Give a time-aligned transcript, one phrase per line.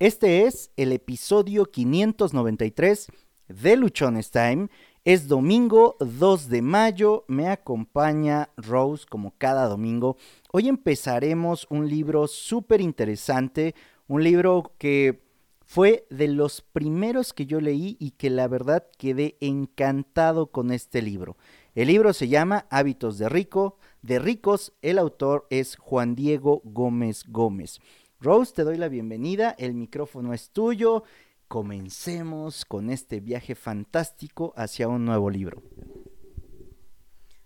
[0.00, 3.06] Este es el episodio 593
[3.46, 4.68] de Luchones Time.
[5.04, 10.16] Es domingo 2 de mayo, me acompaña Rose como cada domingo.
[10.50, 13.76] Hoy empezaremos un libro súper interesante,
[14.08, 15.22] un libro que
[15.64, 21.02] fue de los primeros que yo leí y que la verdad quedé encantado con este
[21.02, 21.36] libro.
[21.76, 27.24] El libro se llama Hábitos de Rico, de Ricos, el autor es Juan Diego Gómez
[27.28, 27.80] Gómez.
[28.24, 31.04] Rose, te doy la bienvenida, el micrófono es tuyo.
[31.46, 35.62] Comencemos con este viaje fantástico hacia un nuevo libro.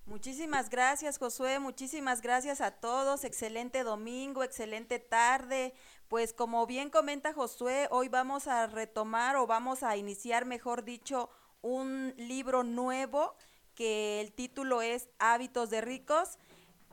[0.06, 1.58] Muchísimas gracias, Josué.
[1.58, 3.24] Muchísimas gracias a todos.
[3.24, 5.74] Excelente domingo, excelente tarde.
[6.06, 11.28] Pues como bien comenta Josué, hoy vamos a retomar o vamos a iniciar, mejor dicho,
[11.60, 13.34] un libro nuevo
[13.74, 16.38] que el título es Hábitos de ricos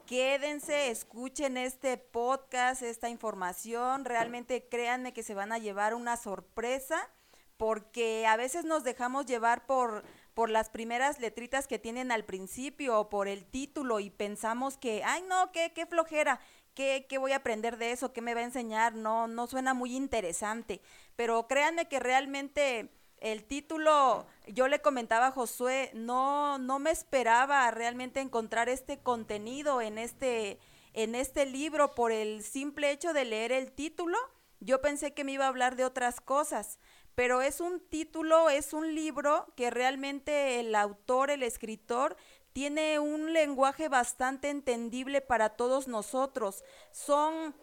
[0.06, 4.06] Quédense, escuchen este podcast, esta información.
[4.06, 7.10] Realmente créanme que se van a llevar una sorpresa
[7.58, 10.04] porque a veces nos dejamos llevar por,
[10.36, 15.04] por las primeras letritas que tienen al principio o por el título y pensamos que,
[15.04, 16.40] ay no, qué, qué flojera,
[16.76, 18.12] ¿Qué, ¿Qué, voy a aprender de eso?
[18.12, 18.96] ¿Qué me va a enseñar?
[18.96, 20.82] No, no suena muy interesante.
[21.16, 27.70] Pero créanme que realmente el título, yo le comentaba a Josué, no, no me esperaba
[27.72, 30.60] realmente encontrar este contenido en este,
[30.94, 34.18] en este libro por el simple hecho de leer el título.
[34.60, 36.80] Yo pensé que me iba a hablar de otras cosas,
[37.16, 42.18] pero es un título, es un libro que realmente el autor, el escritor,
[42.54, 46.64] tiene un lenguaje bastante entendible para todos nosotros.
[46.92, 47.56] Son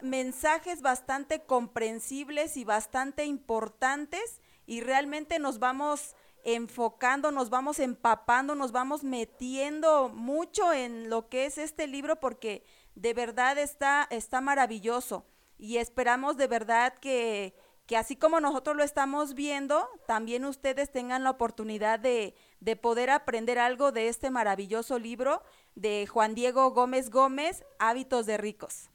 [0.00, 4.39] mensajes bastante comprensibles y bastante importantes
[4.70, 11.46] y realmente nos vamos enfocando, nos vamos empapando, nos vamos metiendo mucho en lo que
[11.46, 12.62] es este libro porque
[12.94, 15.26] de verdad está, está maravilloso
[15.58, 21.24] y esperamos de verdad que, que así como nosotros lo estamos viendo, también ustedes tengan
[21.24, 25.42] la oportunidad de, de poder aprender algo de este maravilloso libro
[25.74, 28.88] de Juan Diego Gómez Gómez, Hábitos de Ricos.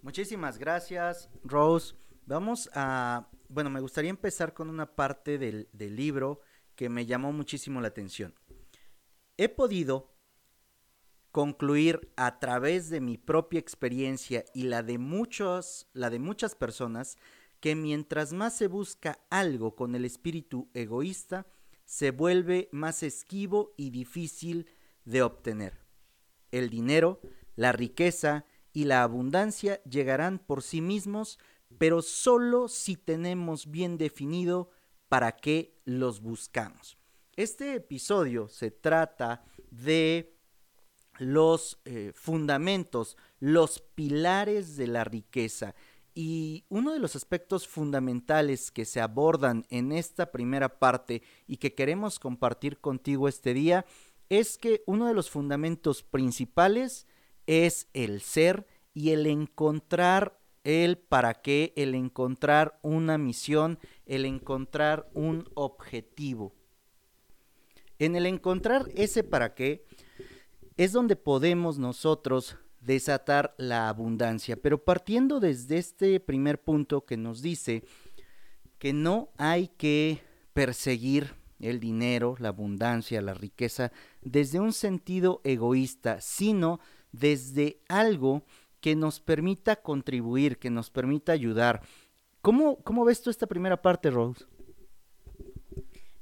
[0.00, 1.94] Muchísimas gracias, Rose.
[2.24, 6.40] Vamos a bueno, me gustaría empezar con una parte del, libro
[6.74, 8.34] que me llamó muchísimo la atención.
[9.36, 10.14] He podido
[11.30, 17.16] concluir a través de mi propia experiencia y la de muchos, la de muchas personas,
[17.60, 21.46] que mientras más se busca algo con el espíritu egoísta,
[21.84, 24.68] se vuelve más esquivo y difícil
[25.04, 25.86] de obtener.
[26.50, 27.20] El dinero,
[27.54, 31.38] la riqueza y la abundancia llegarán por sí mismos
[31.78, 34.70] pero solo si tenemos bien definido
[35.08, 36.98] para qué los buscamos.
[37.36, 40.36] Este episodio se trata de
[41.18, 45.74] los eh, fundamentos, los pilares de la riqueza.
[46.14, 51.74] Y uno de los aspectos fundamentales que se abordan en esta primera parte y que
[51.74, 53.84] queremos compartir contigo este día
[54.30, 57.06] es que uno de los fundamentos principales
[57.46, 65.08] es el ser y el encontrar el para qué, el encontrar una misión, el encontrar
[65.14, 66.54] un objetivo.
[68.00, 69.86] En el encontrar ese para qué
[70.76, 77.42] es donde podemos nosotros desatar la abundancia, pero partiendo desde este primer punto que nos
[77.42, 77.84] dice
[78.78, 80.20] que no hay que
[80.52, 86.80] perseguir el dinero, la abundancia, la riqueza desde un sentido egoísta, sino
[87.12, 88.42] desde algo
[88.86, 91.82] que nos permita contribuir, que nos permita ayudar.
[92.40, 94.44] ¿Cómo, cómo ves tú esta primera parte, Rose?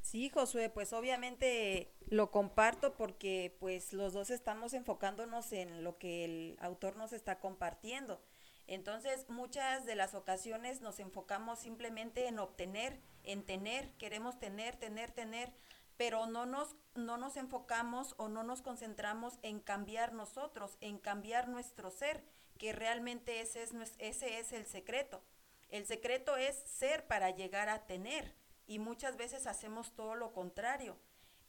[0.01, 6.25] Sí, Josué, pues obviamente lo comparto porque pues los dos estamos enfocándonos en lo que
[6.25, 8.23] el autor nos está compartiendo.
[8.67, 15.11] Entonces, muchas de las ocasiones nos enfocamos simplemente en obtener, en tener, queremos tener, tener,
[15.11, 15.53] tener,
[15.99, 21.51] pero no nos, no nos enfocamos o no nos concentramos en cambiar nosotros, en cambiar
[21.51, 22.25] nuestro ser
[22.65, 25.23] que realmente ese es, ese es el secreto.
[25.69, 28.35] El secreto es ser para llegar a tener
[28.67, 30.97] y muchas veces hacemos todo lo contrario.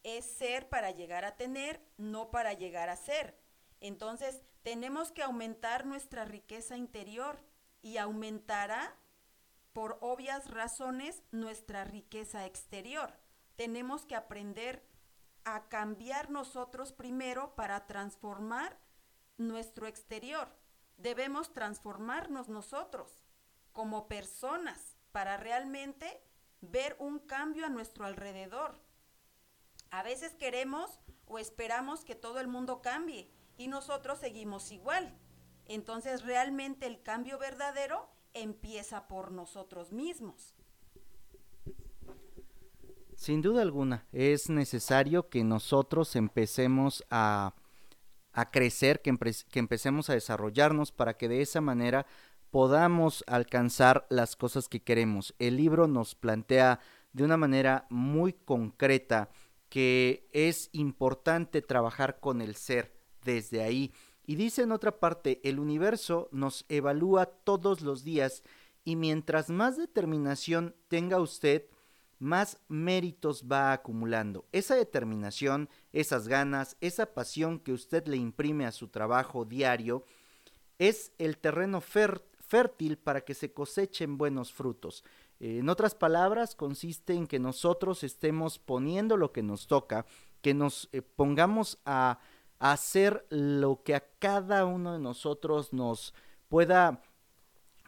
[0.04, 3.40] Es ser para llegar a tener, no para llegar a ser.
[3.80, 7.40] Entonces tenemos que aumentar nuestra riqueza interior
[7.82, 8.98] y aumentará
[9.72, 13.14] por obvias razones nuestra riqueza exterior.
[13.56, 14.86] Tenemos que aprender
[15.46, 18.78] a cambiar nosotros primero para transformar
[19.38, 20.50] nuestro exterior
[20.98, 23.22] debemos transformarnos nosotros
[23.72, 26.22] como personas para realmente
[26.62, 28.80] ver un cambio a nuestro alrededor.
[29.92, 35.18] A veces queremos o esperamos que todo el mundo cambie y nosotros seguimos igual.
[35.66, 40.54] Entonces realmente el cambio verdadero empieza por nosotros mismos.
[43.16, 47.56] Sin duda alguna, es necesario que nosotros empecemos a,
[48.36, 49.18] a crecer, que,
[49.50, 52.06] que empecemos a desarrollarnos para que de esa manera
[52.52, 55.34] podamos alcanzar las cosas que queremos.
[55.40, 56.80] El libro nos plantea
[57.14, 59.30] de una manera muy concreta
[59.70, 62.94] que es importante trabajar con el ser
[63.24, 63.92] desde ahí.
[64.26, 68.44] Y dice en otra parte, el universo nos evalúa todos los días
[68.84, 71.66] y mientras más determinación tenga usted,
[72.20, 74.46] más méritos va acumulando.
[74.52, 80.04] Esa determinación, esas ganas, esa pasión que usted le imprime a su trabajo diario,
[80.80, 85.04] es el terreno fértil para que se cosechen buenos frutos.
[85.40, 90.06] En otras palabras, consiste en que nosotros estemos poniendo lo que nos toca,
[90.42, 92.20] que nos eh, pongamos a,
[92.60, 96.14] a hacer lo que a cada uno de nosotros nos
[96.48, 97.02] pueda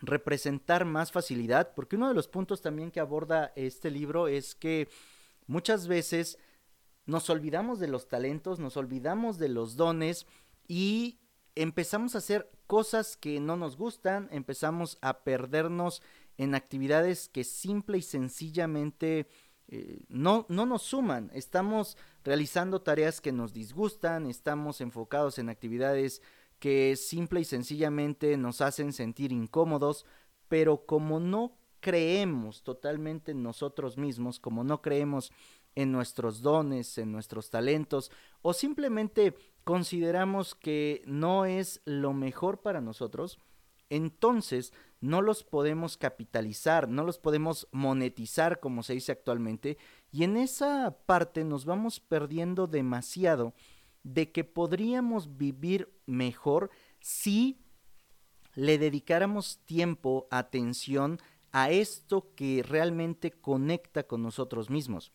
[0.01, 4.87] representar más facilidad, porque uno de los puntos también que aborda este libro es que
[5.47, 6.37] muchas veces
[7.05, 10.27] nos olvidamos de los talentos, nos olvidamos de los dones
[10.67, 11.19] y
[11.55, 16.03] empezamos a hacer cosas que no nos gustan, empezamos a perdernos
[16.37, 19.27] en actividades que simple y sencillamente
[19.69, 21.31] eh, no, no nos suman.
[21.33, 26.21] Estamos realizando tareas que nos disgustan, estamos enfocados en actividades
[26.59, 30.05] que simple y sencillamente nos hacen sentir incómodos,
[30.47, 35.31] pero como no creemos totalmente en nosotros mismos, como no creemos
[35.75, 38.11] en nuestros dones, en nuestros talentos,
[38.41, 43.39] o simplemente consideramos que no es lo mejor para nosotros,
[43.89, 49.77] entonces no los podemos capitalizar, no los podemos monetizar como se dice actualmente,
[50.11, 53.53] y en esa parte nos vamos perdiendo demasiado
[54.13, 56.69] de que podríamos vivir mejor
[56.99, 57.59] si
[58.55, 61.19] le dedicáramos tiempo, atención
[61.51, 65.11] a esto que realmente conecta con nosotros mismos.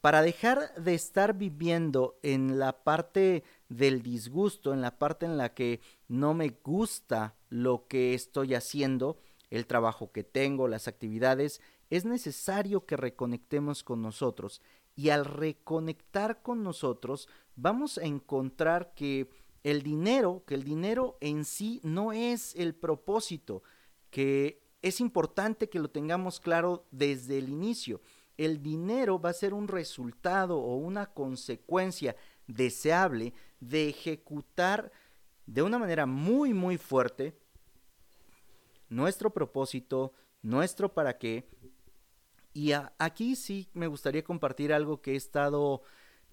[0.00, 5.52] Para dejar de estar viviendo en la parte del disgusto, en la parte en la
[5.52, 9.18] que no me gusta lo que estoy haciendo,
[9.50, 14.62] el trabajo que tengo, las actividades, es necesario que reconectemos con nosotros
[14.96, 19.28] y al reconectar con nosotros vamos a encontrar que
[19.62, 23.62] el dinero, que el dinero en sí no es el propósito,
[24.10, 28.00] que es importante que lo tengamos claro desde el inicio.
[28.36, 32.16] El dinero va a ser un resultado o una consecuencia
[32.46, 34.92] deseable de ejecutar
[35.46, 37.36] de una manera muy, muy fuerte
[38.88, 40.12] nuestro propósito,
[40.42, 41.48] nuestro para qué,
[42.56, 45.82] y aquí sí me gustaría compartir algo que he estado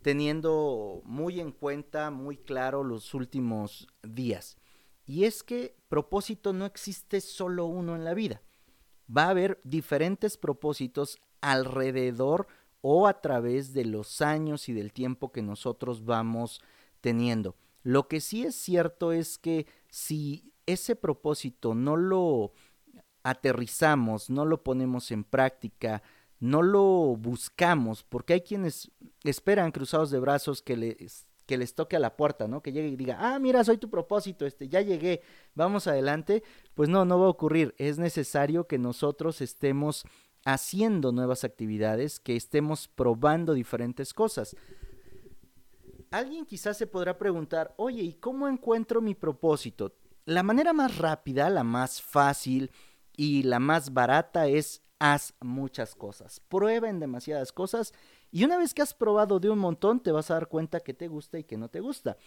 [0.02, 4.56] teniendo muy en cuenta, muy claro los últimos días.
[5.06, 8.42] Y es que propósito no existe solo uno en la vida.
[9.06, 12.48] Va a haber diferentes propósitos alrededor
[12.80, 16.62] o a través de los años y del tiempo que nosotros vamos
[17.02, 17.58] teniendo.
[17.82, 22.54] Lo que sí es cierto es que si ese propósito no lo
[23.24, 26.04] aterrizamos, no lo ponemos en práctica,
[26.40, 28.92] no lo buscamos, porque hay quienes
[29.24, 32.62] esperan cruzados de brazos que les, que les toque a la puerta, ¿no?
[32.62, 35.22] Que llegue y diga, ah, mira, soy tu propósito, este, ya llegué,
[35.56, 36.44] vamos adelante.
[36.74, 37.74] Pues no, no va a ocurrir.
[37.78, 40.06] Es necesario que nosotros estemos
[40.46, 44.56] haciendo nuevas actividades, que estemos probando diferentes cosas.
[46.12, 49.96] Alguien quizás se podrá preguntar, oye, ¿y cómo encuentro mi propósito?
[50.26, 52.72] La manera más rápida, la más fácil,
[53.16, 56.40] y la más barata es haz muchas cosas.
[56.40, 57.94] Prueba en demasiadas cosas
[58.32, 60.94] y una vez que has probado de un montón te vas a dar cuenta que
[60.94, 62.18] te gusta y que no te gusta.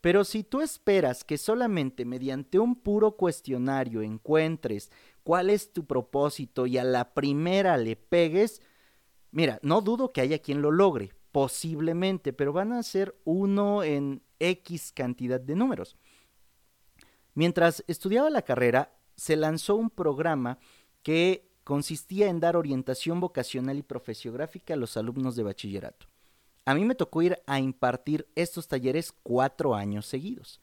[0.00, 4.90] Pero si tú esperas que solamente mediante un puro cuestionario encuentres
[5.22, 8.60] cuál es tu propósito y a la primera le pegues,
[9.30, 14.22] mira, no dudo que haya quien lo logre, posiblemente, pero van a ser uno en
[14.40, 15.96] X cantidad de números.
[17.34, 20.58] Mientras estudiaba la carrera, se lanzó un programa
[21.02, 26.06] que consistía en dar orientación vocacional y profesiográfica a los alumnos de bachillerato.
[26.66, 30.60] A mí me tocó ir a impartir estos talleres cuatro años seguidos.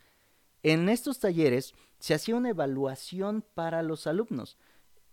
[0.64, 4.58] En estos talleres se hacía una evaluación para los alumnos.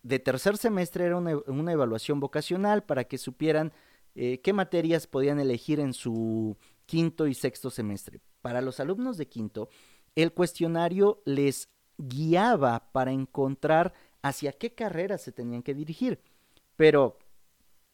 [0.03, 3.73] De tercer semestre era una, evaluación vocacional para que supieran
[4.15, 8.21] eh, qué materias podían elegir en su quinto y sexto semestre.
[8.41, 9.69] Para los alumnos de quinto,
[10.15, 11.69] el cuestionario les
[11.99, 16.21] guiaba para encontrar hacia qué carrera se tenían que dirigir.
[16.77, 17.19] Pero,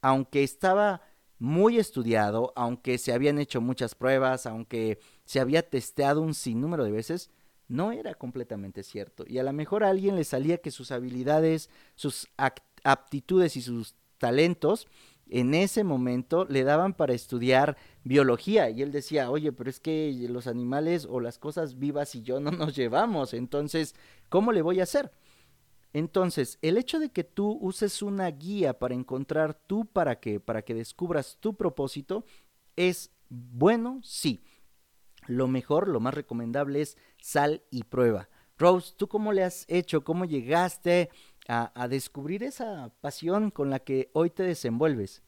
[0.01, 1.03] aunque estaba
[1.39, 6.93] muy estudiado, aunque se habían hecho muchas pruebas, aunque se había testeado un sinnúmero de
[6.93, 7.31] veces,
[7.69, 9.25] no era completamente cierto.
[9.27, 12.29] Y a lo mejor a alguien le salía que sus habilidades, sus
[12.85, 14.87] aptitudes y sus talentos
[15.29, 20.15] en ese momento le daban para estudiar biología y él decía, oye, pero es que
[20.29, 23.95] los animales o las cosas vivas y yo no nos llevamos, entonces,
[24.29, 25.13] ¿cómo le voy a hacer?
[25.93, 30.63] Entonces, el hecho de que tú uses una guía para encontrar tú para qué, para
[30.63, 32.25] que descubras tu propósito,
[32.75, 34.43] es bueno, sí.
[35.27, 38.29] Lo mejor, lo más recomendable es sal y prueba.
[38.59, 40.05] Rose, ¿tú cómo le has hecho?
[40.05, 41.11] ¿Cómo llegaste
[41.49, 45.23] a, descubrir esa pasión con la que hoy te desenvuelves?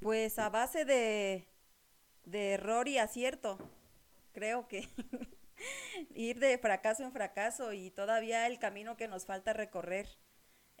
[0.00, 1.48] Pues a base de,
[2.24, 3.58] de error y acierto,
[4.32, 4.88] creo que
[6.14, 10.08] ir de fracaso en fracaso y todavía el camino que nos falta recorrer.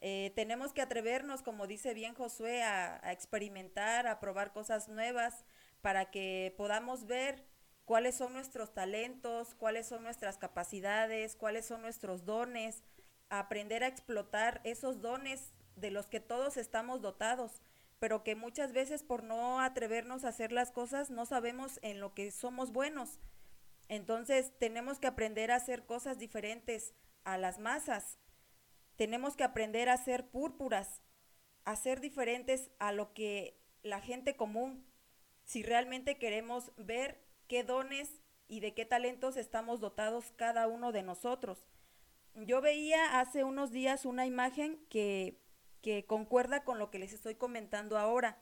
[0.02, 5.44] Eh, tenemos que atrevernos, como dice bien Josué, a, a, experimentar, a probar cosas nuevas
[5.82, 7.44] para que podamos ver
[7.84, 12.82] cuáles son nuestros talentos, cuáles son nuestras capacidades, cuáles son nuestros dones,
[13.30, 17.62] aprender a explotar esos dones de los que todos estamos dotados,
[17.98, 22.12] pero que muchas veces por no atrevernos a hacer las cosas no sabemos en lo
[22.12, 23.20] que somos buenos.
[23.88, 26.92] Entonces tenemos que aprender a hacer cosas diferentes
[27.24, 28.18] a las masas.
[28.96, 31.00] Tenemos que aprender a hacer púrpuras,
[31.64, 34.86] a ser diferentes a lo que la gente común,
[35.44, 41.02] si realmente queremos ver qué dones y de qué talentos estamos dotados cada uno de
[41.02, 41.69] nosotros
[42.46, 45.40] yo veía hace unos días una imagen que,
[45.82, 48.38] que concuerda con lo que les estoy comentando ahora.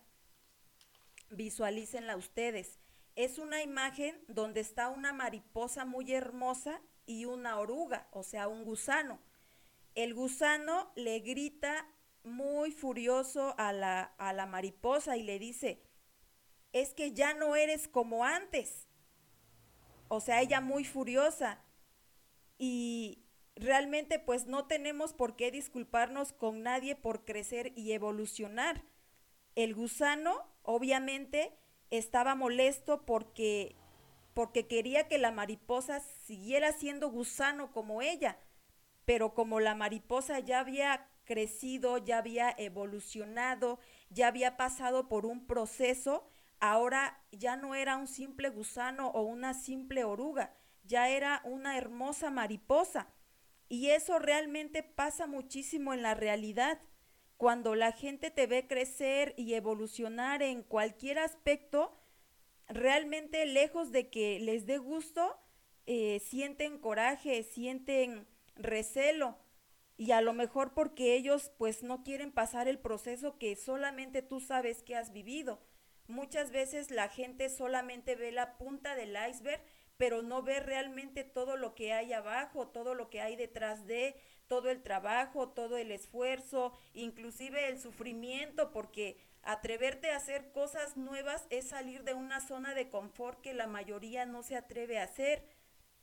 [1.30, 2.78] Visualícenla ustedes.
[3.16, 8.64] Es una imagen donde está una mariposa muy hermosa y una oruga, o sea, un
[8.64, 9.18] gusano.
[9.94, 11.88] El gusano le grita
[12.22, 15.82] muy furioso a la, a la mariposa y le dice,
[16.72, 18.86] es que ya no eres como antes.
[20.08, 21.64] O sea, ella muy furiosa.
[22.58, 23.27] Y
[23.58, 28.84] realmente pues no tenemos por qué disculparnos con nadie por crecer y evolucionar.
[29.54, 31.58] El gusano obviamente
[31.90, 33.76] estaba molesto porque
[34.34, 38.38] porque quería que la mariposa siguiera siendo gusano como ella,
[39.04, 45.48] pero como la mariposa ya había crecido, ya había evolucionado, ya había pasado por un
[45.48, 46.24] proceso,
[46.60, 52.30] ahora ya no era un simple gusano o una simple oruga, ya era una hermosa
[52.30, 53.08] mariposa.
[53.68, 56.80] Y eso realmente pasa muchísimo en la realidad.
[57.37, 61.96] Cuando la gente te ve crecer y evolucionar en cualquier aspecto,
[62.66, 65.38] realmente lejos de que les dé gusto,
[65.87, 69.38] eh, sienten coraje, sienten recelo
[69.96, 74.40] y a lo mejor porque ellos pues no quieren pasar el proceso que solamente tú
[74.40, 75.60] sabes que has vivido.
[76.06, 79.60] Muchas veces la gente solamente ve la punta del iceberg
[79.98, 84.16] pero no ver realmente todo lo que hay abajo, todo lo que hay detrás de,
[84.46, 91.46] todo el trabajo, todo el esfuerzo, inclusive el sufrimiento, porque atreverte a hacer cosas nuevas
[91.50, 95.44] es salir de una zona de confort que la mayoría no se atreve a hacer,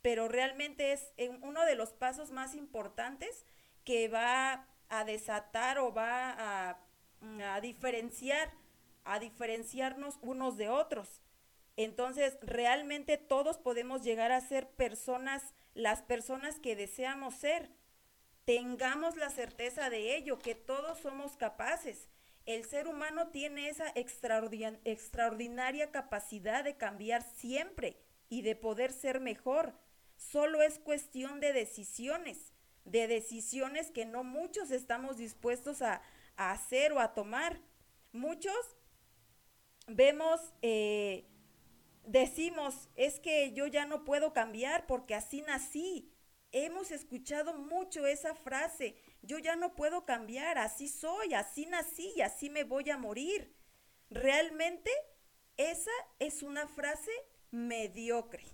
[0.02, 1.12] pero realmente es
[1.42, 3.44] uno de los pasos más importantes
[3.84, 6.78] que va a desatar o va a,
[7.54, 8.52] a diferenciar,
[9.04, 11.22] a diferenciarnos unos de otros.
[11.76, 15.42] Entonces, realmente todos podemos llegar a ser personas,
[15.74, 17.70] las personas que deseamos ser.
[18.46, 22.08] Tengamos la certeza de ello, que todos somos capaces.
[22.46, 29.74] El ser humano tiene esa extraordinaria capacidad de cambiar siempre y de poder ser mejor.
[30.16, 32.52] Solo es cuestión de decisiones,
[32.84, 36.00] de decisiones que no muchos estamos dispuestos a,
[36.36, 37.60] hacer o a tomar.
[38.12, 38.56] Muchos
[39.88, 40.40] vemos...
[40.62, 41.26] Eh,
[42.06, 46.12] decimos, es que yo ya no puedo cambiar porque así nací.
[46.52, 52.22] Hemos escuchado mucho esa frase, yo ya no puedo cambiar, así soy, así nací y
[52.22, 53.52] así me voy a morir.
[54.08, 54.90] Realmente
[55.56, 57.10] esa es una frase
[57.50, 58.44] mediocre.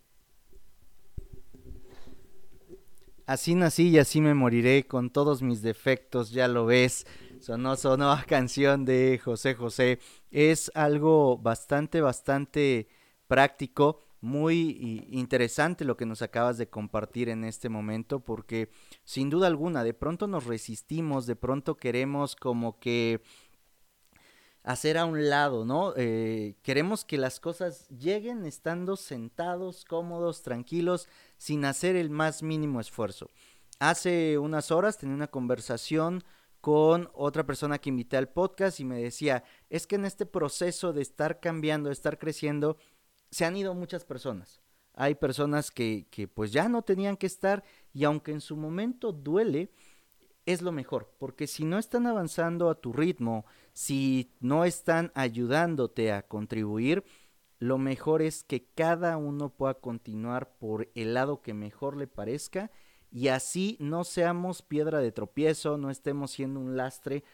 [3.26, 7.06] Así nací y así me moriré con todos mis defectos, ya lo ves.
[7.40, 10.00] Sonó, sonó canción de José José.
[10.30, 12.88] Es algo bastante, bastante
[13.32, 18.68] práctico, muy interesante lo que nos acabas de compartir en este momento, porque
[19.04, 23.22] sin duda alguna, de pronto nos resistimos, de pronto queremos como que
[24.64, 25.94] hacer a un lado, ¿no?
[25.96, 31.08] Eh, queremos que las cosas lleguen estando sentados, cómodos, tranquilos,
[31.38, 33.30] sin hacer el más mínimo esfuerzo.
[33.78, 36.22] Hace unas horas tenía una conversación
[36.62, 40.92] con otra persona que invité al podcast y me decía, es que en este proceso
[40.92, 42.76] de estar cambiando, de estar creciendo,
[43.32, 44.60] se han ido muchas personas.
[44.94, 49.10] hay personas que, que pues ya no tenían que estar y aunque en su momento
[49.10, 49.70] duele,
[50.44, 56.12] es lo mejor, porque si no están avanzando a tu ritmo, si no están ayudándote
[56.12, 57.04] a contribuir,
[57.58, 62.70] lo mejor es que cada uno pueda continuar por el lado que mejor le parezca
[63.10, 67.24] y así no seamos piedra de tropiezo, no estemos siendo un lastre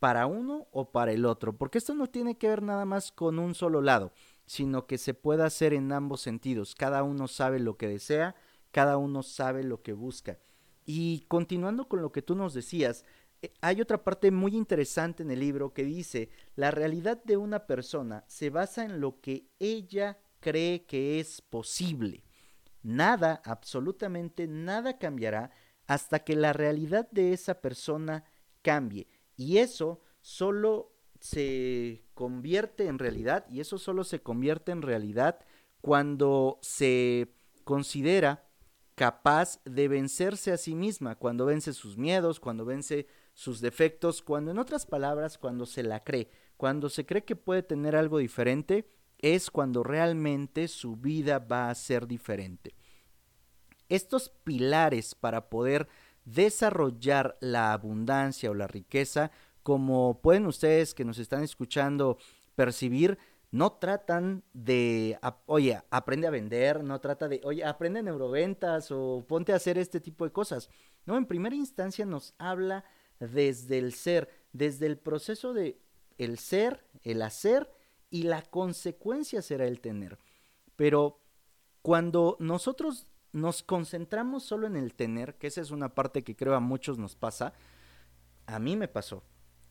[0.00, 3.38] para uno o para el otro, porque esto no tiene que ver nada más con
[3.38, 4.12] un solo lado,
[4.46, 6.74] sino que se puede hacer en ambos sentidos.
[6.74, 8.34] Cada uno sabe lo que desea,
[8.72, 10.38] cada uno sabe lo que busca.
[10.86, 13.04] Y continuando con lo que tú nos decías,
[13.42, 17.66] eh, hay otra parte muy interesante en el libro que dice, la realidad de una
[17.66, 22.24] persona se basa en lo que ella cree que es posible.
[22.82, 25.50] Nada, absolutamente nada cambiará
[25.86, 28.24] hasta que la realidad de esa persona
[28.62, 29.06] cambie.
[29.40, 35.38] Y eso solo se convierte en realidad, y eso solo se convierte en realidad
[35.80, 37.32] cuando se
[37.64, 38.44] considera
[38.96, 44.50] capaz de vencerse a sí misma, cuando vence sus miedos, cuando vence sus defectos, cuando
[44.50, 46.28] en otras palabras, cuando se la cree,
[46.58, 51.74] cuando se cree que puede tener algo diferente, es cuando realmente su vida va a
[51.74, 52.74] ser diferente.
[53.88, 55.88] Estos pilares para poder
[56.34, 59.30] desarrollar la abundancia o la riqueza,
[59.62, 62.18] como pueden ustedes que nos están escuchando
[62.54, 63.18] percibir,
[63.52, 69.52] no tratan de, oye, aprende a vender, no trata de, oye, aprende neuroventas o ponte
[69.52, 70.70] a hacer este tipo de cosas.
[71.04, 72.84] No, en primera instancia nos habla
[73.18, 75.80] desde el ser, desde el proceso de
[76.16, 77.70] el ser, el hacer
[78.10, 80.18] y la consecuencia será el tener.
[80.76, 81.18] Pero
[81.82, 86.54] cuando nosotros nos concentramos solo en el tener, que esa es una parte que creo
[86.54, 87.52] a muchos nos pasa,
[88.46, 89.22] a mí me pasó.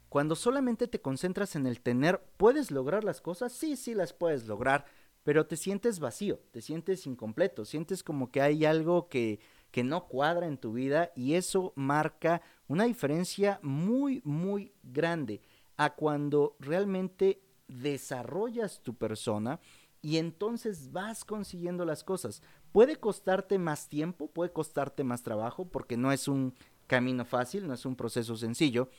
[0.08, 3.52] Cuando solamente te concentras en el tener, ¿puedes lograr las cosas?
[3.54, 4.86] Sí, sí las puedes lograr,
[5.24, 9.40] pero te sientes vacío, te sientes incompleto, sientes como que hay algo que,
[9.72, 15.42] que no cuadra en tu vida y eso marca una diferencia muy, muy grande
[15.78, 19.60] a cuando realmente desarrollas tu persona
[20.02, 22.42] y entonces vas consiguiendo las cosas.
[22.72, 26.54] Puede costarte más tiempo, puede costarte más trabajo porque no es un
[26.88, 28.90] camino fácil, no es un proceso sencillo,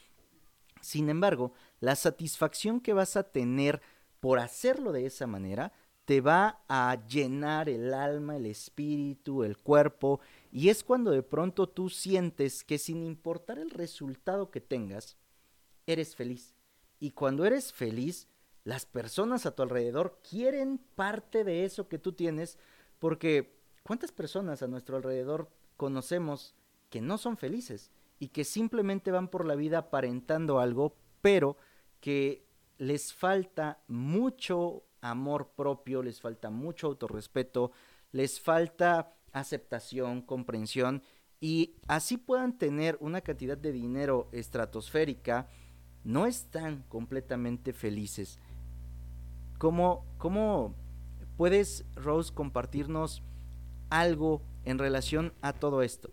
[0.81, 3.81] sin embargo, la satisfacción que vas a tener
[4.21, 5.73] por hacerlo de esa manera
[6.05, 11.69] te va a llenar el alma, el espíritu, el cuerpo, y es cuando de pronto
[11.69, 15.17] tú sientes que sin importar el resultado que tengas,
[15.87, 16.55] eres feliz.
[16.99, 18.27] Y cuando eres feliz,
[18.65, 22.59] las personas a tu alrededor quieren parte de eso que tú tienes,
[22.99, 26.55] porque ¿cuántas personas a nuestro alrededor conocemos
[26.89, 27.91] que no son felices?
[28.21, 31.57] y que simplemente van por la vida aparentando algo, pero
[32.01, 32.47] que
[32.79, 37.73] les falta mucho amor propio, les falta mucho autorrespeto,
[38.13, 41.03] les falta aceptación, comprensión
[41.41, 45.49] y así puedan tener una cantidad de dinero estratosférica,
[46.05, 48.39] no están completamente felices.
[49.59, 50.75] ¿Cómo, cómo
[51.39, 53.23] puedes, Rose, compartirnos
[53.91, 56.11] algo en relación a todo esto?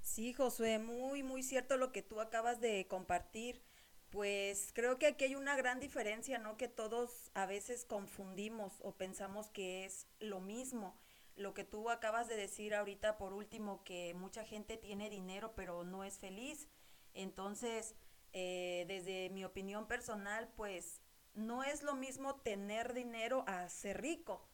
[0.00, 3.62] Sí, Josué, muy, muy cierto lo que tú acabas de compartir.
[4.10, 6.56] Pues creo que aquí hay una gran diferencia, ¿no?
[6.56, 10.96] Que todos a veces confundimos o pensamos que es lo mismo.
[11.36, 15.84] Lo que tú acabas de decir ahorita por último, que mucha gente tiene dinero pero
[15.84, 16.66] no es feliz.
[17.14, 17.94] Entonces,
[18.32, 21.00] eh, desde mi opinión personal, pues
[21.34, 24.49] no es lo mismo tener dinero a ser rico.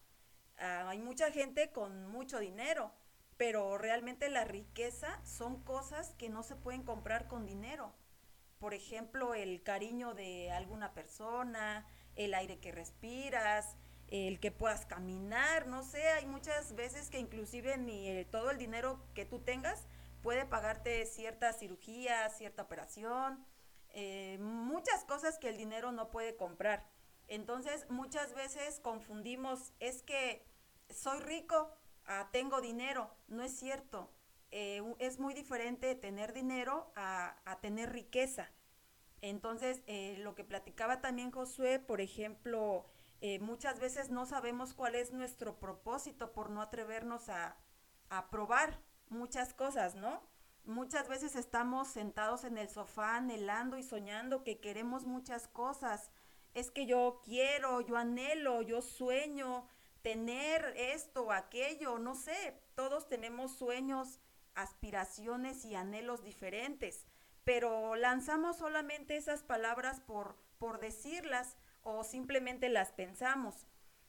[0.59, 2.93] Ah, hay mucha gente con mucho dinero,
[3.37, 7.95] pero realmente la riqueza son cosas que no se pueden comprar con dinero.
[8.59, 13.77] Por ejemplo, el cariño de alguna persona, el aire que respiras,
[14.09, 18.59] el que puedas caminar, no sé, hay muchas veces que inclusive ni eh, todo el
[18.59, 19.87] dinero que tú tengas
[20.23, 23.45] puede pagarte cierta cirugía, cierta operación,
[23.91, 26.85] eh, muchas cosas que el dinero no puede comprar.
[27.29, 30.47] Entonces muchas veces confundimos, es que
[30.91, 31.77] soy rico,
[32.31, 33.11] tengo dinero.
[33.29, 34.11] No es cierto.
[34.51, 38.51] Eh, es muy diferente tener dinero a, tener riqueza.
[39.21, 42.87] Entonces, eh, lo que platicaba también Josué, por ejemplo,
[43.21, 47.57] eh, muchas veces no sabemos cuál es nuestro propósito por no atrevernos a,
[48.09, 50.23] a probar muchas cosas, ¿no?
[50.65, 56.11] Muchas veces estamos sentados en el sofá anhelando y soñando que queremos muchas cosas.
[56.57, 59.69] Es que yo quiero, yo anhelo, yo sueño,
[60.01, 64.21] tener esto aquello, no sé, todos tenemos sueños,
[64.55, 67.05] aspiraciones y anhelos diferentes,
[67.45, 73.67] pero lanzamos solamente esas palabras por, por decirlas o simplemente las pensamos.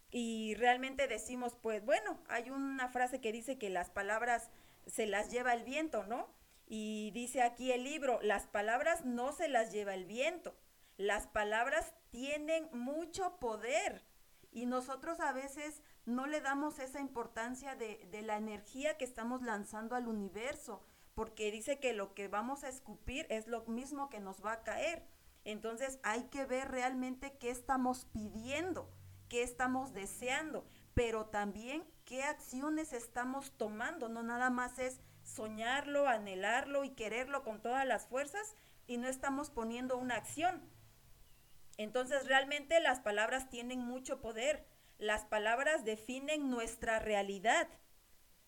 [0.10, 4.52] y realmente decimos, pues bueno, hay una frase que dice que las palabras
[4.86, 6.30] se las lleva el viento, ¿no?
[6.66, 10.56] Y dice aquí el libro, las palabras no se las lleva el viento,
[10.98, 14.06] las palabras tienen mucho poder
[14.52, 19.42] y nosotros a veces no le damos esa importancia de, de la energía que estamos
[19.42, 20.84] lanzando al universo,
[21.14, 24.64] porque dice que lo que vamos a escupir es lo mismo que nos va a
[24.64, 25.08] caer.
[25.44, 28.92] Entonces hay que ver realmente qué estamos pidiendo
[29.28, 34.10] qué estamos deseando, pero también qué acciones estamos tomando.
[34.10, 38.56] No nada más es soñarlo, anhelarlo y quererlo con todas las fuerzas
[38.88, 40.62] y no estamos poniendo una acción.
[41.78, 44.66] Entonces realmente las palabras tienen mucho poder.
[44.98, 47.68] Las palabras definen nuestra realidad.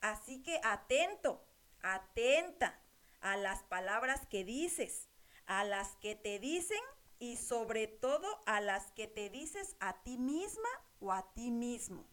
[0.01, 1.45] Así que atento,
[1.81, 2.79] atenta
[3.21, 5.09] a las palabras que dices,
[5.45, 6.79] a las que te dicen
[7.19, 12.05] y sobre todo a las que te dices a ti misma o a ti mismo.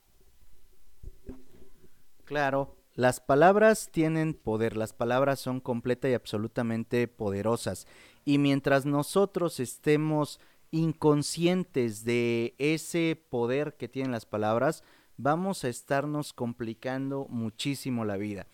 [2.24, 7.86] Claro, las palabras tienen poder, las palabras son completa y absolutamente poderosas.
[8.24, 14.82] Y mientras nosotros estemos inconscientes de ese poder que tienen las palabras,
[15.16, 18.46] vamos a estarnos complicando muchísimo la vida.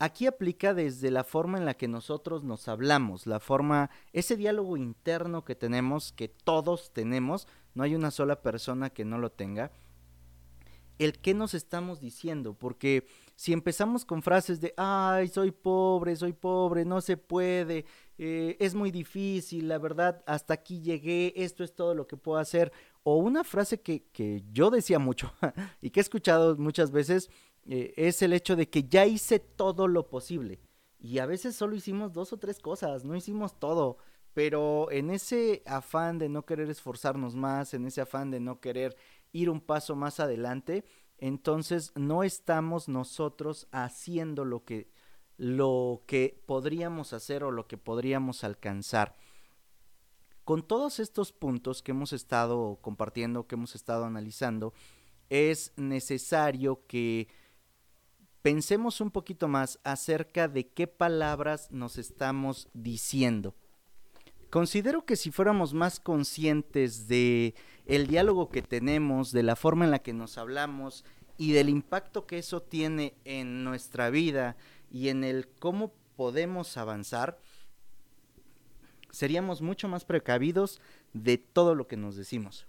[0.00, 4.76] Aquí aplica desde la forma en la que nosotros nos hablamos, la forma, ese diálogo
[4.76, 9.72] interno que tenemos, que todos tenemos, no hay una sola persona que no lo tenga,
[10.98, 16.32] el qué nos estamos diciendo, porque si empezamos con frases de, ay, soy pobre, soy
[16.32, 17.84] pobre, no se puede,
[18.18, 22.38] eh, es muy difícil, la verdad, hasta aquí llegué, esto es todo lo que puedo
[22.38, 22.72] hacer,
[23.04, 25.32] o una frase que, que yo decía mucho
[25.80, 27.30] y que he escuchado muchas veces,
[27.64, 30.60] eh, es el hecho de que ya hice todo lo posible.
[30.98, 33.98] Y a veces solo hicimos dos o tres cosas, no hicimos todo.
[34.34, 38.96] Pero en ese afán de no querer esforzarnos más, en ese afán de no querer
[39.32, 40.84] ir un paso más adelante,
[41.18, 44.90] entonces no estamos nosotros haciendo lo que,
[45.38, 49.16] lo que podríamos hacer o lo que podríamos alcanzar.
[50.44, 54.74] Con todos estos puntos que hemos estado compartiendo, que hemos estado analizando,
[55.30, 57.28] es necesario que
[58.42, 63.54] pensemos un poquito más acerca de qué palabras nos estamos diciendo.
[64.50, 69.90] Considero que si fuéramos más conscientes de el diálogo que tenemos, de la forma en
[69.90, 71.04] la que nos hablamos
[71.36, 74.56] y del impacto que eso tiene en nuestra vida
[74.90, 77.38] y en el cómo podemos avanzar,
[79.10, 80.80] seríamos mucho más precavidos
[81.12, 82.66] de todo lo que nos decimos.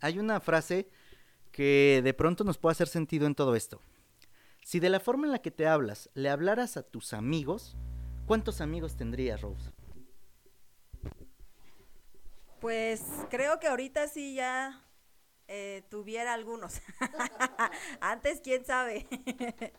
[0.00, 0.88] Hay una frase
[1.52, 3.80] que de pronto nos puede hacer sentido en todo esto.
[4.62, 7.76] Si de la forma en la que te hablas le hablaras a tus amigos,
[8.26, 9.70] ¿cuántos amigos tendrías, Rose?
[12.60, 14.85] Pues creo que ahorita sí ya
[15.48, 16.80] eh, tuviera algunos.
[18.00, 19.06] Antes, quién sabe.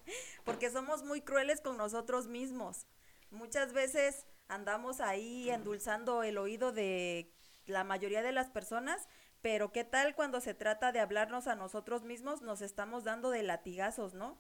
[0.46, 2.88] Porque somos muy crueles con nosotros mismos.
[3.32, 7.32] Muchas veces andamos ahí endulzando el oído de
[7.66, 9.08] la mayoría de las personas,
[9.42, 12.42] pero ¿qué tal cuando se trata de hablarnos a nosotros mismos?
[12.42, 14.38] Nos estamos dando de latigazos, ¿no?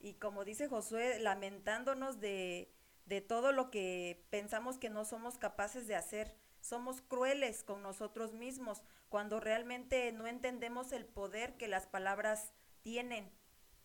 [0.00, 2.70] y como dice Josué, lamentándonos de,
[3.06, 6.34] de todo lo que pensamos que no somos capaces de hacer.
[6.60, 13.32] Somos crueles con nosotros mismos cuando realmente no entendemos el poder que las palabras tienen.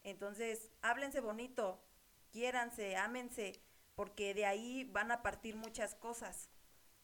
[0.03, 1.84] Entonces, háblense bonito,
[2.31, 3.62] quiéranse, ámense,
[3.95, 6.49] porque de ahí van a partir muchas cosas.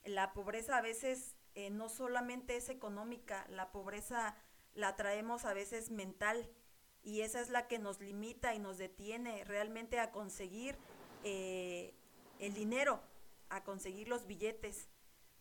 [0.04, 4.36] La pobreza a veces eh, no solamente es económica, la pobreza
[4.74, 6.50] la traemos a veces mental
[7.04, 10.78] y esa es la que nos limita y nos detiene realmente a conseguir
[11.24, 11.96] eh,
[12.40, 13.02] el dinero,
[13.50, 14.88] a conseguir los billetes,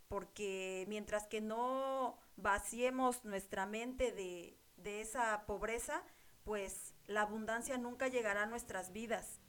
[0.09, 4.59] porque mientras que no vaciemos nuestra mente de,
[5.01, 6.03] esa pobreza,
[6.45, 9.41] pues la abundancia nunca llegará a nuestras vidas.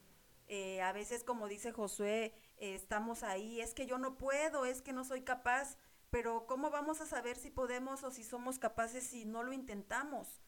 [0.47, 4.81] Eh, a veces, como dice Josué, eh, estamos ahí, es que yo no puedo, es
[4.81, 5.77] que no soy capaz,
[6.09, 10.41] pero ¿cómo vamos a saber si podemos o si somos capaces si no lo intentamos?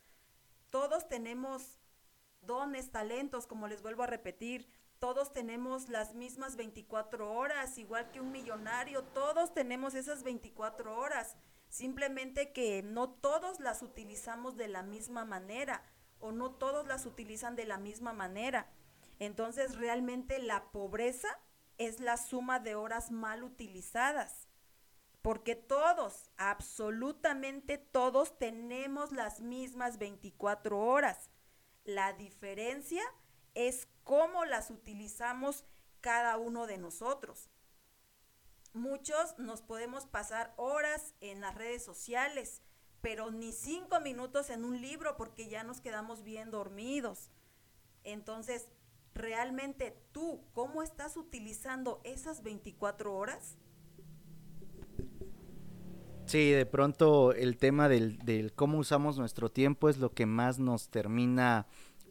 [0.71, 1.79] Todos tenemos
[2.41, 4.69] dones, talentos, como les vuelvo a repetir.
[4.99, 11.37] Todos tenemos las mismas 24 horas, igual que un millonario, todos tenemos esas 24 horas.
[11.69, 15.83] Simplemente que no todos las utilizamos de la misma manera
[16.19, 18.67] o no todos las utilizan de la misma manera.
[19.19, 21.27] Entonces realmente la pobreza
[21.77, 24.47] es la suma de horas mal utilizadas.
[25.21, 31.29] Porque todos, absolutamente todos tenemos las mismas 24 horas.
[31.83, 33.03] La diferencia
[33.53, 35.65] es cómo las utilizamos
[36.01, 37.49] cada uno de nosotros.
[38.73, 42.61] Muchos nos podemos pasar horas en las redes sociales,
[43.01, 47.31] pero ni cinco minutos en un libro porque ya nos quedamos bien dormidos.
[48.03, 48.67] Entonces,
[49.13, 53.57] realmente tú, ¿cómo estás utilizando esas 24 horas?
[56.25, 60.59] Sí, de pronto el tema del, del, cómo usamos nuestro tiempo es lo que más
[60.59, 61.65] nos termina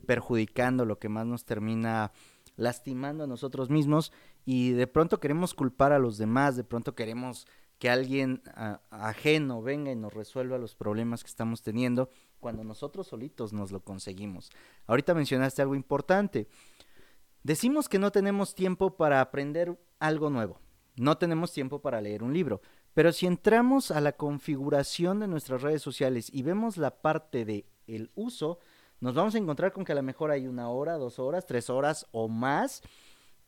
[0.06, 2.10] perjudicando, lo que más nos termina
[2.56, 4.12] lastimando a nosotros mismos
[4.50, 7.46] y de pronto queremos culpar a los demás, de pronto queremos
[7.78, 8.42] que alguien
[8.88, 12.08] ajeno venga y nos resuelva los problemas que estamos teniendo
[12.40, 14.48] cuando nosotros solitos nos lo conseguimos.
[14.86, 16.48] Ahorita mencionaste algo importante.
[17.42, 20.58] Decimos que no tenemos tiempo para aprender algo nuevo,
[20.96, 22.62] no tenemos tiempo para leer un libro,
[22.94, 27.66] pero si entramos a la configuración de nuestras redes sociales y vemos la parte de
[27.86, 28.60] el uso,
[29.00, 31.68] nos vamos a encontrar con que a lo mejor hay una hora, dos horas, tres
[31.68, 32.82] horas o más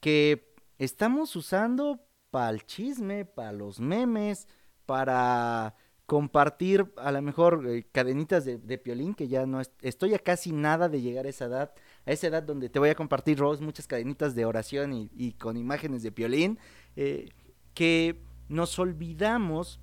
[0.00, 0.49] que
[0.80, 4.48] estamos usando para el chisme, para los memes,
[4.86, 5.74] para
[6.06, 10.52] compartir a lo mejor eh, cadenitas de, de, piolín, que ya no estoy a casi
[10.52, 11.72] nada de llegar a esa edad,
[12.06, 15.56] a esa edad donde te voy a compartir, Rose, muchas cadenitas de oración y, con
[15.56, 16.58] imágenes de piolín,
[16.96, 17.28] eh,
[17.74, 19.80] que nos olvidamos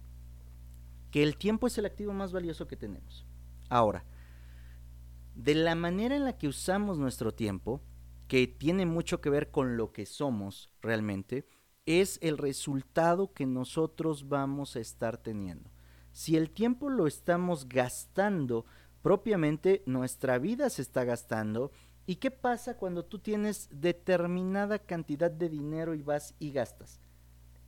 [1.12, 3.26] que el tiempo es el activo más valioso que tenemos.
[3.70, 4.04] Ahora,
[5.36, 7.82] de la manera en la que usamos nuestro tiempo,
[8.28, 11.48] que tiene mucho que ver con lo que somos realmente,
[11.86, 15.72] es el resultado que nosotros vamos a estar teniendo.
[16.12, 18.66] Si el tiempo lo estamos gastando
[19.02, 21.72] propiamente, nuestra vida se está gastando.
[22.06, 27.00] ¿Y qué pasa cuando tú tienes determinada cantidad de dinero y vas y gastas?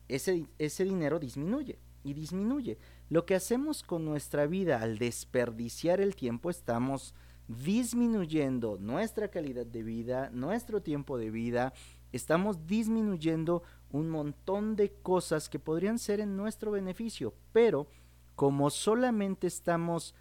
[0.07, 2.77] Ese, ese dinero disminuye y disminuye.
[3.09, 7.13] Lo que hacemos con nuestra vida al desperdiciar el tiempo, estamos
[7.49, 11.73] disminuyendo nuestra calidad de vida, nuestro tiempo de vida,
[12.11, 17.87] estamos disminuyendo un montón de cosas que podrían ser en nuestro beneficio, pero
[18.35, 20.13] como solamente estamos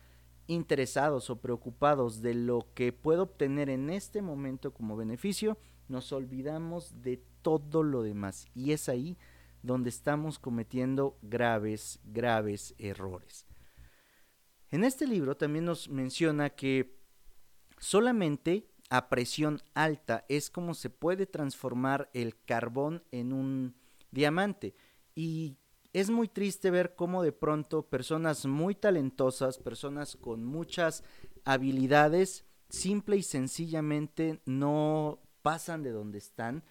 [0.46, 7.02] interesados o preocupados de lo que puedo obtener en este momento como beneficio, nos olvidamos
[7.02, 9.18] de todo lo demás y es ahí
[9.62, 13.44] donde estamos cometiendo graves, graves errores.
[14.70, 16.97] En este libro también nos menciona que
[17.78, 23.74] Solamente a presión alta es como se puede transformar el carbón en un
[24.10, 24.74] diamante.
[25.14, 25.56] Y
[25.92, 31.02] es muy triste ver cómo de pronto personas muy talentosas, personas con muchas
[31.44, 36.62] habilidades, simple y sencillamente no pasan de donde están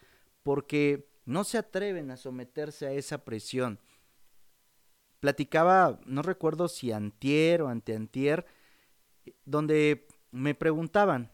[0.44, 3.80] porque no se atreven a someterse a esa presión.
[5.20, 8.46] Platicaba, no recuerdo si antier o anteantier,
[9.44, 11.32] donde me preguntaban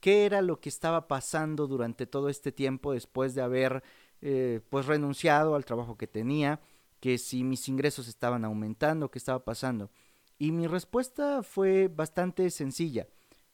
[0.00, 3.82] qué era lo que estaba pasando durante todo este tiempo después de haber
[4.20, 6.60] eh, pues renunciado al trabajo que tenía,
[7.00, 9.90] que si mis ingresos estaban aumentando, qué estaba pasando.
[10.38, 13.06] Y mi respuesta fue bastante sencilla.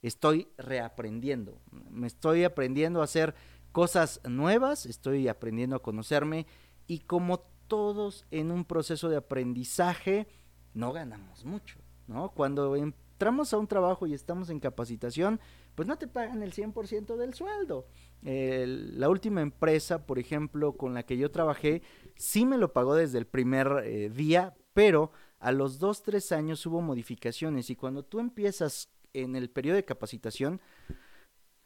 [0.02, 1.60] Estoy reaprendiendo.
[1.90, 3.34] Me estoy aprendiendo a hacer
[3.72, 6.46] cosas nuevas, estoy aprendiendo a conocerme
[6.86, 10.26] y como todos en un proceso de aprendizaje
[10.74, 11.78] no ganamos mucho,
[12.08, 12.30] ¿no?
[12.30, 15.40] Cuando em entramos a un trabajo y estamos en capacitación,
[15.74, 17.86] pues no te pagan el 100% del sueldo.
[18.22, 21.82] la última empresa, por ejemplo, con la que yo trabajé,
[22.16, 26.64] sí me lo pagó desde el primer eh, día, pero a los dos, tres años
[26.64, 30.58] hubo modificaciones y cuando tú empiezas en el periodo de capacitación,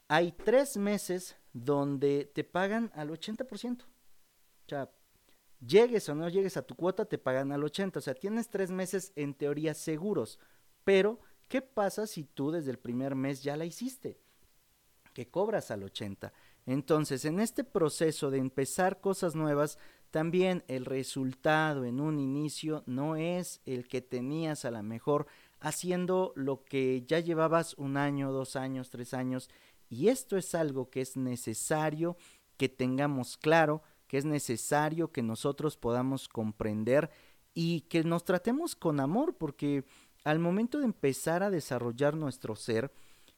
[0.09, 3.85] hay tres meses donde te pagan al 80%.
[3.85, 3.87] O
[4.69, 4.91] sea,
[5.65, 7.99] llegues o no llegues a tu cuota, te pagan al 80%.
[7.99, 10.41] O sea, tienes tres meses en teoría seguros,
[10.83, 14.19] pero ¿Qué pasa si tú desde el primer mes ya la hiciste?
[15.13, 16.33] Que cobras al 80.
[16.67, 19.79] Entonces, en este proceso de empezar cosas nuevas,
[20.11, 25.27] también el resultado en un inicio no es el que tenías a lo mejor
[25.61, 29.51] haciendo lo que ya llevabas un año, dos años, tres años.
[29.89, 32.17] Y esto es algo que es necesario
[32.57, 37.11] que tengamos claro, que es necesario que nosotros podamos comprender
[37.53, 39.85] y que nos tratemos con amor, porque
[40.25, 42.91] al momento de empezar a desarrollar nuestro ser,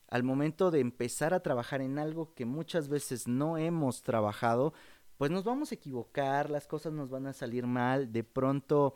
[0.09, 4.73] al momento de empezar a trabajar en algo que muchas veces no hemos trabajado,
[5.19, 8.95] pues nos vamos a equivocar, las cosas nos van a salir mal, de pronto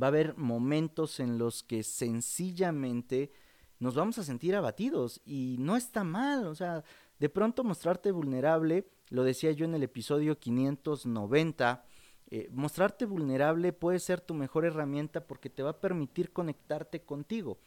[0.00, 3.32] va a haber momentos en los que sencillamente
[3.78, 6.84] nos vamos a sentir abatidos y no está mal, o sea,
[7.18, 11.84] de pronto mostrarte vulnerable, lo decía yo en el episodio 590,
[12.30, 17.58] eh, mostrarte vulnerable puede ser tu mejor herramienta porque te va a permitir conectarte contigo.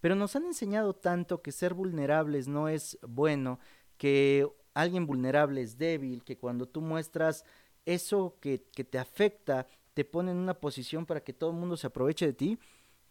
[0.00, 3.58] Pero nos han enseñado tanto que ser vulnerables no es bueno,
[3.98, 7.44] que alguien vulnerable es débil, que cuando tú muestras
[7.84, 11.76] eso que, que te afecta, te pone en una posición para que todo el mundo
[11.76, 12.58] se aproveche de ti,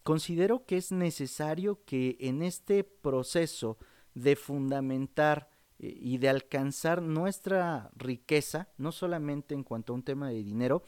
[0.03, 3.77] considero que es necesario que en este proceso
[4.15, 5.49] de fundamentar
[5.80, 10.84] y de alcanzar nuestra riqueza, no solamente en cuanto a un tema de dinero,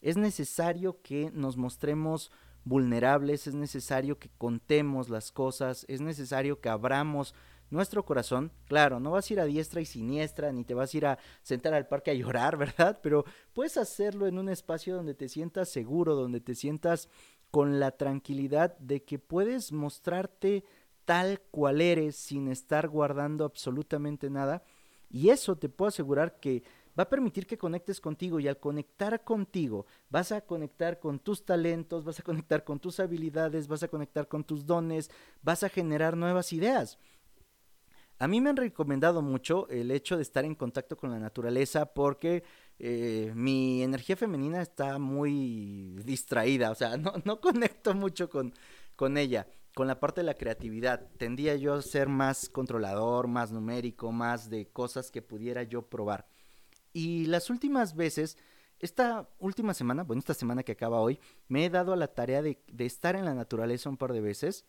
[0.00, 2.30] es necesario que nos mostremos
[2.64, 7.34] vulnerables, es necesario que contemos las cosas, es necesario que abramos
[7.70, 8.52] nuestro corazón.
[8.66, 11.18] Claro, no vas a ir a diestra y siniestra, ni te vas a ir a
[11.42, 13.00] sentar al parque a llorar, ¿verdad?
[13.02, 17.08] Pero puedes hacerlo en un espacio donde te sientas seguro, donde te sientas
[17.50, 20.64] con la tranquilidad de que puedes mostrarte
[21.04, 24.62] tal cual eres sin estar guardando absolutamente nada.
[25.10, 26.62] Y eso te puedo asegurar que
[26.98, 31.44] va a permitir que conectes contigo y al conectar contigo vas a conectar con tus
[31.44, 35.10] talentos, vas a conectar con tus habilidades, vas a conectar con tus dones,
[35.42, 36.98] vas a generar nuevas ideas.
[38.18, 41.86] A mí me han recomendado mucho el hecho de estar en contacto con la naturaleza
[41.86, 42.44] porque
[42.78, 48.54] eh, mi energía femenina está muy distraída, o sea, no, no conecto mucho con,
[48.94, 51.08] con ella con la parte de la creatividad.
[51.18, 56.26] Tendía yo a ser más controlador, más numérico, más de cosas que pudiera yo probar.
[56.92, 58.38] Y las últimas veces,
[58.78, 62.40] esta última semana, bueno, esta semana que acaba hoy, me he dado a la tarea
[62.40, 64.64] de, de estar en la naturaleza un par de veces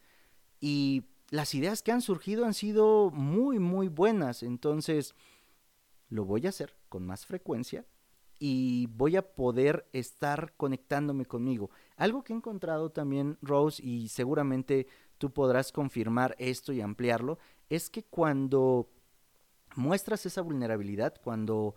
[0.60, 4.42] y las ideas que han surgido han sido muy, muy buenas.
[4.42, 5.14] Entonces,
[6.10, 7.86] lo voy a hacer con más frecuencia
[8.40, 11.70] y voy a poder estar conectándome conmigo.
[11.98, 17.90] Algo que he encontrado también, Rose, y seguramente tú podrás confirmar esto y ampliarlo, es
[17.90, 18.90] que cuando
[19.76, 21.76] muestras esa vulnerabilidad, cuando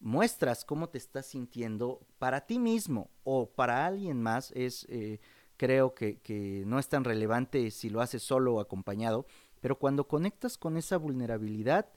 [0.00, 5.20] muestras cómo te estás sintiendo para ti mismo o para alguien más, es eh,
[5.56, 9.26] creo que, que no es tan relevante si lo haces solo o acompañado,
[9.60, 11.88] pero cuando conectas con esa vulnerabilidad,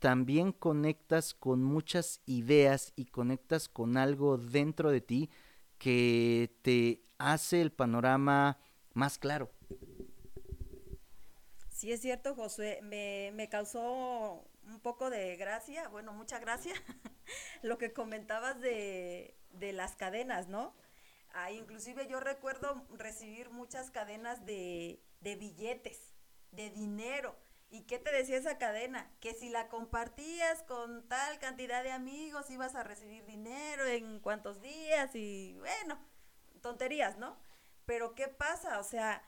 [0.00, 5.30] también conectas con muchas ideas y conectas con algo dentro de ti
[5.78, 8.58] que te hace el panorama
[8.94, 9.50] más claro.
[11.68, 12.80] Sí, es cierto, Josué.
[12.82, 16.74] Me, causó un poco de gracia, bueno, mucha gracia,
[17.62, 20.74] lo que comentabas de, de las cadenas, ¿no?
[21.32, 26.14] Ah, inclusive yo recuerdo recibir muchas cadenas de, de billetes,
[26.52, 27.36] de dinero
[27.72, 29.08] ¿Y qué te decía esa cadena?
[29.20, 34.60] Que si la compartías con tal cantidad de amigos ibas a recibir dinero en cuantos
[34.60, 36.04] días y bueno,
[36.60, 37.38] tonterías, ¿no?
[37.86, 38.80] Pero ¿qué pasa?
[38.80, 39.22] O sea,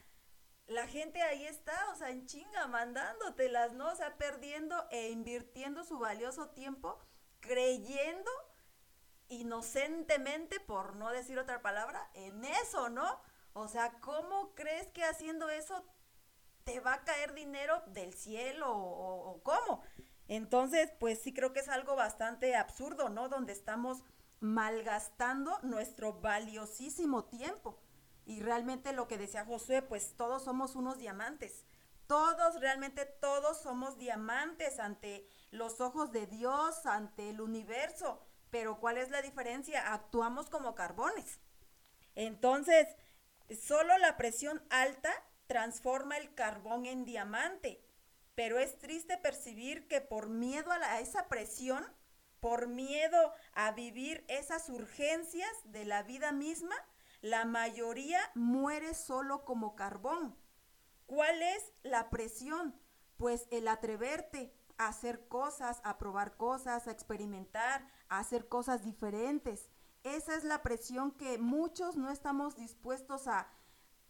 [0.67, 3.93] la gente ahí está, o sea, en chinga, mandándotelas, ¿no?
[3.93, 6.99] O sea, perdiendo e invirtiendo su valioso tiempo,
[7.39, 8.31] creyendo
[9.29, 13.21] inocentemente, por no decir otra palabra, en eso, ¿no?
[13.53, 15.85] O sea, ¿cómo crees que haciendo eso
[16.65, 19.83] te va a caer dinero del cielo o, cómo.
[20.29, 23.29] Entonces, pues sí creo que es algo bastante absurdo, ¿no?
[23.29, 24.05] Donde estamos
[24.41, 27.79] malgastando nuestro valiosísimo tiempo.
[28.25, 31.65] Y realmente lo que decía Josué, pues todos somos unos diamantes.
[32.07, 38.21] Todos, realmente todos somos diamantes ante los ojos de Dios, ante el universo.
[38.51, 39.93] Pero ¿cuál es la diferencia?
[39.93, 41.41] Actuamos como carbones.
[42.15, 42.87] Entonces,
[43.61, 45.13] solo la presión alta
[45.53, 47.85] transforma el carbón en diamante.
[48.35, 51.85] Pero es triste percibir que por miedo a, esa presión,
[52.41, 56.75] por miedo a vivir esas urgencias de la vida misma,
[57.21, 60.35] la mayoría muere solo como carbón.
[61.05, 62.75] ¿Cuál es la presión?
[63.19, 69.69] Pues el atreverte a hacer cosas, a probar cosas, a experimentar, a hacer cosas diferentes.
[70.03, 73.53] Esa es la presión que muchos no estamos dispuestos a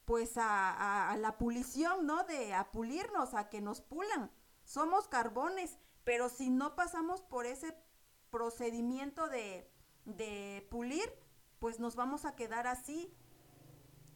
[0.05, 2.25] pues a, la pulición, ¿no?
[2.25, 4.31] De a pulirnos, a que nos pulan.
[4.65, 7.77] Somos carbones, pero si no pasamos por ese
[8.31, 9.71] procedimiento de,
[10.05, 11.13] de pulir,
[11.59, 13.15] pues nos vamos a quedar así.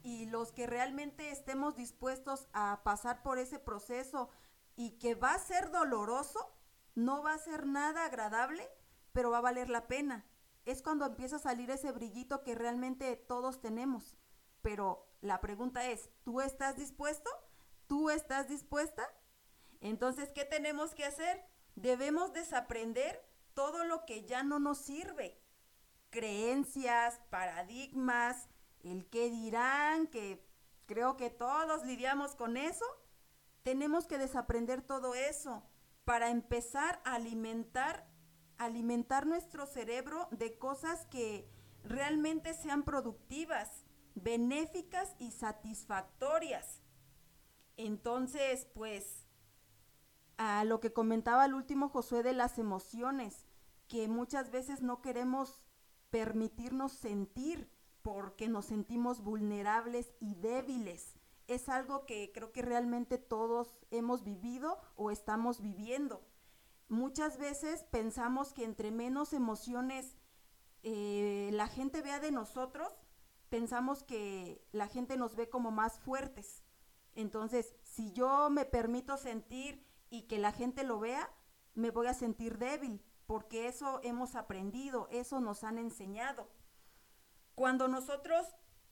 [0.02, 4.30] Y los que realmente estemos dispuestos a pasar por ese proceso
[4.76, 6.52] y que va a ser doloroso,
[6.94, 8.68] no va a ser nada agradable,
[9.12, 10.24] pero va a valer la pena.
[10.64, 14.16] Es cuando empieza a salir ese brillito que realmente todos tenemos.
[14.62, 17.30] Pero la pregunta es, ¿tú estás dispuesto?
[17.86, 19.06] ¿Tú estás dispuesta?
[19.80, 21.44] Entonces, ¿qué tenemos que hacer?
[21.74, 23.24] Debemos desaprender
[23.54, 25.40] todo lo que ya no nos sirve.
[26.10, 28.48] Creencias, paradigmas,
[28.82, 30.46] el qué dirán, que
[30.86, 32.84] creo que todos lidiamos con eso.
[33.62, 35.62] Tenemos que desaprender todo eso
[36.04, 38.08] para empezar a alimentar
[38.58, 41.50] alimentar nuestro cerebro de cosas que
[41.84, 43.84] realmente sean productivas
[44.16, 46.82] benéficas y satisfactorias.
[47.76, 49.26] Entonces, pues,
[50.38, 53.46] a lo que comentaba el último Josué de las emociones,
[53.88, 55.62] que muchas veces no queremos
[56.10, 57.70] permitirnos sentir
[58.02, 61.14] porque nos sentimos vulnerables y débiles.
[61.48, 66.26] es algo que creo que realmente todos hemos vivido o estamos viviendo.
[66.88, 70.16] Muchas veces pensamos que entre menos emociones
[70.82, 72.92] eh, la gente vea de nosotros,
[73.56, 76.62] pensamos que la gente nos ve como más fuertes.
[77.14, 81.30] Entonces, si yo me permito sentir y que la gente lo vea,
[81.72, 86.50] me voy a sentir débil, porque eso hemos aprendido, eso nos han enseñado.
[87.54, 88.46] Cuando nosotros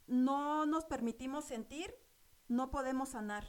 [0.07, 1.95] no nos permitimos sentir,
[2.49, 3.45] no podemos sanar.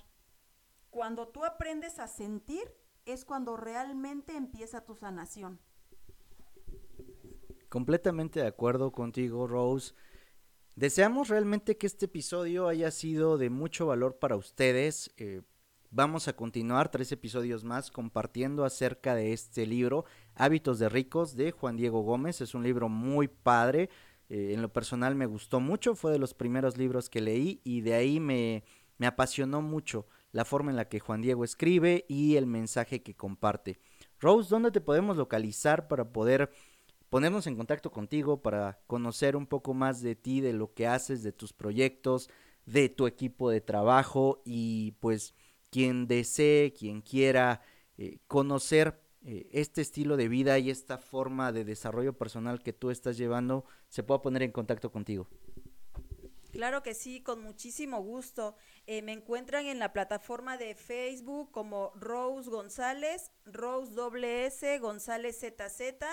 [0.90, 5.62] Cuando tú aprendes a sentir, es cuando realmente empieza tu sanación.
[7.70, 9.96] Completamente de acuerdo contigo, Rose.
[10.76, 15.10] Deseamos realmente que este episodio haya sido de mucho valor para ustedes.
[15.16, 15.42] Eh,
[15.90, 20.04] vamos a continuar tres episodios más compartiendo acerca de este libro,
[20.36, 22.42] Hábitos de Ricos, de Juan Diego Gómez.
[22.42, 23.90] Es un libro muy padre.
[24.28, 27.80] Eh, en lo personal me gustó mucho, fue de los primeros libros que leí y
[27.80, 28.66] de ahí me,
[28.98, 33.16] me apasionó mucho la forma en la que Juan Diego escribe y el mensaje que
[33.16, 33.80] comparte.
[34.20, 36.52] Rose, ¿dónde te podemos localizar para poder
[37.16, 41.24] ponernos en contacto contigo para conocer un poco más de ti, de lo que haces,
[41.24, 42.30] de tus proyectos,
[42.66, 45.34] de tu equipo de trabajo y pues
[45.70, 47.62] quien desee, quien quiera
[47.98, 52.90] eh, conocer eh, este estilo de vida y esta forma de desarrollo personal que tú
[52.90, 55.30] estás llevando, se pueda poner en contacto contigo.
[56.52, 58.58] Claro que sí, con muchísimo gusto.
[58.88, 66.04] Eh, me encuentran en la plataforma de Facebook como Rose González, Rose WS, González ZZ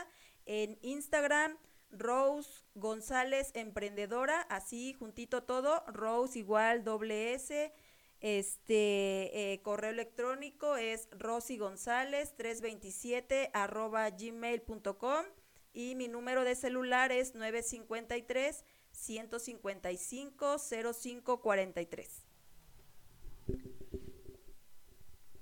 [0.47, 1.57] en Instagram,
[1.91, 7.73] Rose González Emprendedora, así juntito todo, Rose igual doble S.
[8.21, 15.27] Este eh, correo electrónico es Rosy González 327 arroba gmail.com
[15.73, 22.27] y mi número de celular es 953 155 0543.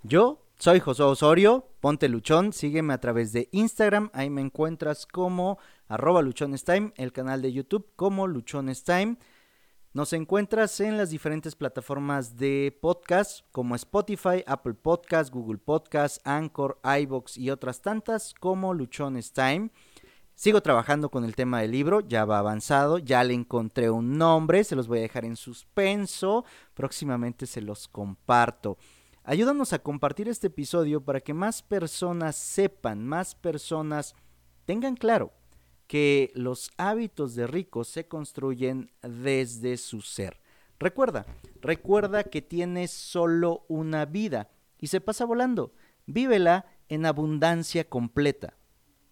[0.02, 5.58] Yo soy José Osorio, ponte luchón, sígueme a través de Instagram, ahí me encuentras como
[5.88, 9.16] arroba luchonestime, el canal de YouTube como luchonestime.
[9.94, 16.78] Nos encuentras en las diferentes plataformas de podcast como Spotify, Apple Podcast, Google Podcast, Anchor,
[16.84, 19.70] iBox y otras tantas como Luchones Time.
[20.34, 24.62] Sigo trabajando con el tema del libro, ya va avanzado, ya le encontré un nombre,
[24.64, 26.44] se los voy a dejar en suspenso,
[26.74, 28.76] próximamente se los comparto.
[29.30, 34.16] Ayúdanos a compartir este episodio para que más personas sepan, más personas
[34.64, 35.30] tengan claro
[35.86, 40.40] que los hábitos de ricos se construyen desde su ser.
[40.80, 41.26] Recuerda,
[41.60, 44.50] recuerda que tienes solo una vida
[44.80, 45.74] y se pasa volando.
[46.06, 48.54] Vívela en abundancia completa.